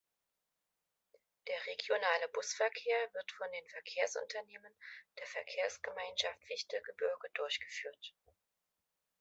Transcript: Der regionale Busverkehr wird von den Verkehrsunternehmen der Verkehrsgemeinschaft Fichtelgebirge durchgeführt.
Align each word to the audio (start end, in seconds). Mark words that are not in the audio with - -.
Der 1.47 1.63
regionale 1.67 2.27
Busverkehr 2.33 3.13
wird 3.13 3.31
von 3.33 3.51
den 3.51 3.67
Verkehrsunternehmen 3.69 4.75
der 5.19 5.27
Verkehrsgemeinschaft 5.27 6.43
Fichtelgebirge 6.47 7.29
durchgeführt. 7.35 8.15